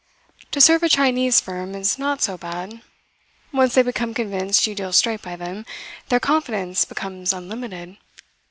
To 0.49 0.59
serve 0.59 0.81
a 0.81 0.89
Chinese 0.89 1.39
firm 1.39 1.75
is 1.75 1.99
not 1.99 2.23
so 2.23 2.35
bad. 2.35 2.81
Once 3.53 3.75
they 3.75 3.83
become 3.83 4.15
convinced 4.15 4.65
you 4.65 4.73
deal 4.73 4.91
straight 4.93 5.21
by 5.21 5.35
them, 5.35 5.63
their 6.09 6.19
confidence 6.19 6.85
becomes 6.85 7.31
unlimited. 7.33 7.97